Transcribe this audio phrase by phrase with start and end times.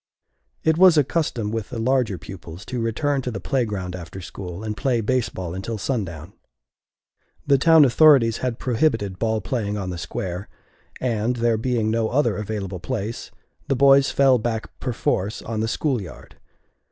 [0.63, 4.63] It was a custom with the larger pupils to return to the playground after school,
[4.63, 6.33] and play baseball until sundown.
[7.45, 10.49] The town authorities had prohibited ball playing on the Square,
[10.99, 13.29] and, there being no other available place,
[13.67, 16.35] the boys fell back perforce on the school yard.